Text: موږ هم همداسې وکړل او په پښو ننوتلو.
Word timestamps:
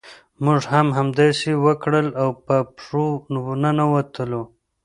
موږ 0.45 0.61
هم 0.73 0.87
همداسې 0.97 1.51
وکړل 1.65 2.07
او 2.21 2.29
په 2.45 2.55
پښو 2.75 3.05
ننوتلو. 3.63 4.41